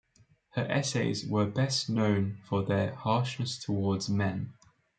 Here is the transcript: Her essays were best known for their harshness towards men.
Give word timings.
Her 0.55 0.63
essays 0.65 1.27
were 1.27 1.45
best 1.45 1.87
known 1.87 2.39
for 2.49 2.63
their 2.65 2.95
harshness 2.95 3.55
towards 3.59 4.09
men. 4.09 4.51